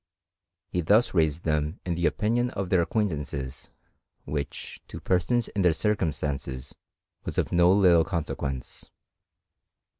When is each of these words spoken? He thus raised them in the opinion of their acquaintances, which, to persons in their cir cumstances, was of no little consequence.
He 0.69 0.81
thus 0.81 1.13
raised 1.13 1.43
them 1.43 1.79
in 1.85 1.93
the 1.93 2.07
opinion 2.07 2.49
of 2.49 2.69
their 2.69 2.81
acquaintances, 2.81 3.71
which, 4.25 4.81
to 4.87 4.99
persons 4.99 5.47
in 5.49 5.61
their 5.61 5.73
cir 5.73 5.95
cumstances, 5.95 6.73
was 7.23 7.37
of 7.37 7.51
no 7.51 7.71
little 7.71 8.03
consequence. 8.03 8.89